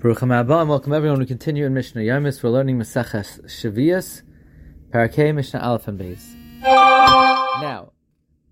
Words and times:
Baruch 0.00 0.22
and 0.22 0.48
welcome 0.68 0.92
everyone. 0.92 1.18
We 1.18 1.26
continue 1.26 1.66
in 1.66 1.74
Mishnah 1.74 2.02
Yomis. 2.02 2.40
We're 2.40 2.50
learning 2.50 2.78
Maseches 2.78 3.44
Shavias, 3.46 4.22
Parakeh 4.90 5.34
Mishnah 5.34 5.58
Aleph 5.58 5.88
and 5.88 5.98
Beis. 5.98 6.36
Now, 6.62 7.90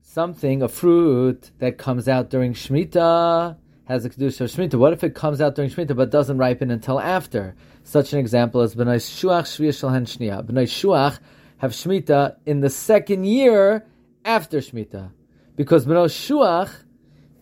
something, 0.00 0.62
a 0.62 0.68
fruit 0.68 1.50
that 1.58 1.76
comes 1.76 2.08
out 2.08 2.30
during 2.30 2.54
Shemitah 2.54 3.58
has 3.84 4.06
a 4.06 4.08
kedusha 4.08 4.40
of 4.40 4.52
Shemitah. 4.52 4.78
What 4.78 4.94
if 4.94 5.04
it 5.04 5.14
comes 5.14 5.42
out 5.42 5.54
during 5.54 5.70
Shemitah 5.70 5.94
but 5.94 6.10
doesn't 6.10 6.38
ripen 6.38 6.70
until 6.70 6.98
after? 6.98 7.54
Such 7.82 8.14
an 8.14 8.20
example 8.20 8.62
is 8.62 8.74
B'nai 8.74 8.96
Shuach 8.96 9.42
Shvias 9.42 9.82
Shalhen 9.82 10.06
Shniya. 10.06 10.46
B'nai 10.46 10.64
Shuach 10.64 11.18
have 11.58 11.72
Shemitah 11.72 12.36
in 12.46 12.60
the 12.60 12.70
second 12.70 13.24
year 13.24 13.84
after 14.24 14.60
Shemitah. 14.60 15.12
Because 15.56 15.84
B'nai 15.84 16.06
Shuach 16.06 16.70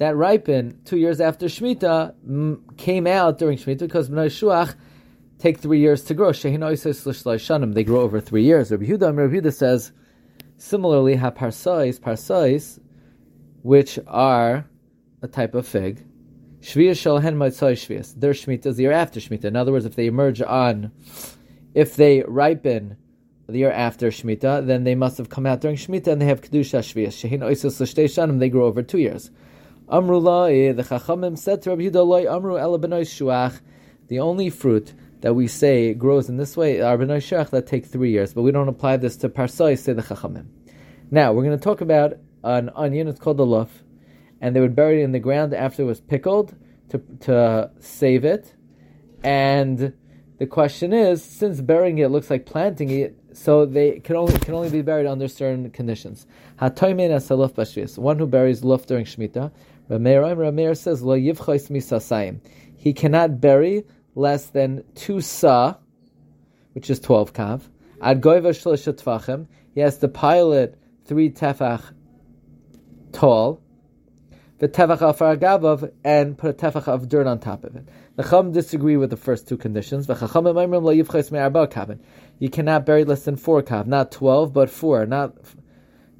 that 0.00 0.16
ripen 0.16 0.80
two 0.86 0.96
years 0.96 1.20
after 1.20 1.44
Shemitah 1.44 2.14
m- 2.26 2.64
came 2.78 3.06
out 3.06 3.36
during 3.36 3.58
Shemitah 3.58 3.80
because 3.80 4.08
Bnei 4.08 4.28
Shuach 4.28 4.74
take 5.38 5.58
three 5.58 5.78
years 5.78 6.02
to 6.04 6.14
grow. 6.14 6.32
They 6.32 7.84
grow 7.84 8.00
over 8.00 8.18
three 8.18 8.42
years. 8.42 8.70
Rabbi 8.70 8.86
Huda, 8.86 9.14
Rabbi 9.14 9.34
Huda 9.34 9.52
says, 9.52 9.92
similarly, 10.56 11.16
have 11.16 11.34
parsais, 11.34 12.00
parsais, 12.00 12.80
which 13.60 13.98
are 14.06 14.64
a 15.20 15.28
type 15.28 15.54
of 15.54 15.66
fig. 15.68 15.98
Their 16.62 16.94
Shemitah 16.94 18.66
is 18.66 18.76
the 18.76 18.82
year 18.82 18.92
after 18.92 19.20
Shemitah. 19.20 19.44
In 19.44 19.56
other 19.56 19.72
words, 19.72 19.84
if 19.84 19.96
they 19.96 20.06
emerge 20.06 20.40
on, 20.40 20.92
if 21.74 21.94
they 21.94 22.22
ripen 22.22 22.96
the 23.46 23.58
year 23.58 23.70
after 23.70 24.08
Shemitah, 24.08 24.66
then 24.66 24.84
they 24.84 24.94
must 24.94 25.18
have 25.18 25.28
come 25.28 25.44
out 25.44 25.60
during 25.60 25.76
Shemitah 25.76 26.08
and 26.08 26.22
they 26.22 26.26
have 26.26 26.40
Kedusha 26.40 26.80
shanim, 26.80 28.38
they 28.38 28.48
grow 28.48 28.64
over 28.64 28.82
two 28.82 28.96
years. 28.98 29.30
Amru 29.90 30.20
the 30.20 30.84
Chachamim 30.84 31.36
said 31.36 31.62
to 31.62 31.70
Rabbi 31.70 31.88
Yehuda 31.88 32.32
Amru 32.32 32.54
shuach. 32.54 33.60
The 34.06 34.20
only 34.20 34.48
fruit 34.48 34.94
that 35.20 35.34
we 35.34 35.48
say 35.48 35.94
grows 35.94 36.28
in 36.28 36.36
this 36.36 36.56
way 36.56 36.80
are 36.80 36.96
benoy 36.96 37.16
shuach 37.16 37.50
that 37.50 37.66
take 37.66 37.86
three 37.86 38.12
years, 38.12 38.32
but 38.32 38.42
we 38.42 38.52
don't 38.52 38.68
apply 38.68 38.98
this 38.98 39.16
to 39.18 39.28
parsai. 39.28 39.76
Say 39.76 39.92
the 39.92 40.02
Chachamim. 40.02 40.46
Now 41.10 41.32
we're 41.32 41.42
going 41.42 41.58
to 41.58 41.62
talk 41.62 41.80
about 41.80 42.18
an 42.44 42.70
onion. 42.76 43.08
It's 43.08 43.18
called 43.18 43.40
a 43.40 43.44
luf, 43.44 43.82
and 44.40 44.54
they 44.54 44.60
would 44.60 44.76
bury 44.76 45.00
it 45.00 45.04
in 45.04 45.10
the 45.10 45.18
ground 45.18 45.54
after 45.54 45.82
it 45.82 45.86
was 45.86 46.00
pickled 46.00 46.54
to 46.90 46.98
to 47.22 47.72
save 47.80 48.24
it. 48.24 48.54
And 49.24 49.92
the 50.38 50.46
question 50.46 50.92
is, 50.92 51.20
since 51.22 51.60
burying 51.60 51.98
it 51.98 52.12
looks 52.12 52.30
like 52.30 52.46
planting 52.46 52.90
it, 52.90 53.16
so 53.32 53.66
they 53.66 53.98
can 53.98 54.14
only 54.14 54.38
can 54.38 54.54
only 54.54 54.70
be 54.70 54.82
buried 54.82 55.06
under 55.06 55.26
certain 55.26 55.68
conditions. 55.70 56.28
Hatoimin 56.60 57.10
as 57.10 57.98
One 57.98 58.18
who 58.18 58.26
buries 58.28 58.62
luf 58.62 58.86
during 58.86 59.04
shmita 59.04 59.50
Rameir, 59.90 60.36
Rameir 60.36 60.76
says, 60.76 61.02
Lo 61.02 61.16
yivchais 61.18 61.68
misasayim. 61.68 62.40
He 62.76 62.92
cannot 62.92 63.40
bury 63.40 63.84
less 64.14 64.46
than 64.46 64.84
two 64.94 65.20
sa, 65.20 65.74
which 66.72 66.88
is 66.88 67.00
12 67.00 67.32
kav. 67.32 67.62
Ad 68.00 68.20
goiva 68.20 68.50
shlisha. 68.50 69.46
He 69.74 69.80
has 69.80 69.98
to 69.98 70.08
pile 70.08 70.52
it 70.52 70.78
three 71.04 71.30
tefach 71.30 71.92
tall. 73.12 73.60
The 74.58 74.68
tefach 74.68 75.00
afar 75.00 75.36
gavav 75.36 75.90
and 76.04 76.38
put 76.38 76.50
a 76.50 76.52
tefach 76.52 76.86
of 76.86 77.08
dirt 77.08 77.26
on 77.26 77.40
top 77.40 77.64
of 77.64 77.74
it. 77.74 77.88
The 78.16 78.22
Chum 78.22 78.52
disagree 78.52 78.96
with 78.96 79.10
the 79.10 79.16
first 79.16 79.48
two 79.48 79.56
conditions. 79.56 80.06
You 80.08 80.14
cannot 82.50 82.86
bury 82.86 83.04
less 83.04 83.24
than 83.24 83.36
four 83.36 83.62
kav, 83.62 83.86
not 83.86 84.12
twelve, 84.12 84.52
but 84.52 84.70
four, 84.70 85.06
not 85.06 85.34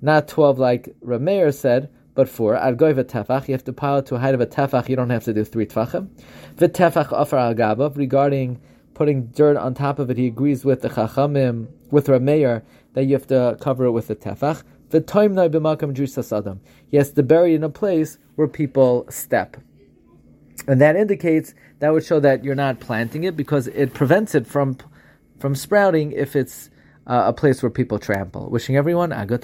not 0.00 0.26
twelve 0.26 0.58
like 0.58 0.94
Rameir 1.04 1.54
said, 1.54 1.90
but 2.20 2.28
four. 2.28 2.54
Ad 2.54 2.76
goy 2.76 2.92
tefach, 2.92 3.48
you 3.48 3.54
have 3.54 3.64
to 3.64 3.72
pile 3.72 3.96
it 3.96 4.04
to 4.04 4.14
a 4.14 4.18
height 4.18 4.34
of 4.34 4.42
a 4.42 4.46
tefach. 4.46 4.90
You 4.90 4.96
don't 4.96 5.08
have 5.08 5.24
to 5.24 5.32
do 5.32 5.42
three 5.42 5.64
tefachim. 5.64 6.10
V'tefach 6.56 7.12
offer 7.12 7.38
al 7.38 7.54
gabav. 7.54 7.96
Regarding 7.96 8.60
putting 8.92 9.28
dirt 9.28 9.56
on 9.56 9.72
top 9.72 9.98
of 9.98 10.10
it, 10.10 10.18
he 10.18 10.26
agrees 10.26 10.62
with 10.62 10.82
the 10.82 10.90
chachamim, 10.90 11.68
with 11.90 12.08
Rameir, 12.08 12.62
that 12.92 13.04
you 13.04 13.14
have 13.14 13.26
to 13.28 13.56
cover 13.58 13.86
it 13.86 13.92
with 13.92 14.08
the 14.08 14.16
tefach. 14.16 14.62
V'toimnai 14.90 15.48
b'makam. 15.48 16.58
He 16.90 16.96
has 16.98 17.10
to 17.12 17.22
bury 17.22 17.54
in 17.54 17.64
a 17.64 17.70
place 17.70 18.18
where 18.34 18.48
people 18.48 19.06
step. 19.08 19.56
And 20.68 20.78
that 20.82 20.96
indicates, 20.96 21.54
that 21.78 21.90
would 21.94 22.04
show 22.04 22.20
that 22.20 22.44
you're 22.44 22.54
not 22.54 22.80
planting 22.80 23.24
it 23.24 23.34
because 23.34 23.66
it 23.68 23.94
prevents 23.94 24.34
it 24.34 24.46
from 24.46 24.76
from 25.38 25.54
sprouting 25.54 26.12
if 26.12 26.36
it's 26.36 26.68
uh, 27.06 27.22
a 27.28 27.32
place 27.32 27.62
where 27.62 27.70
people 27.70 27.98
trample. 27.98 28.50
Wishing 28.50 28.76
everyone 28.76 29.10
a 29.10 29.24
good 29.24 29.40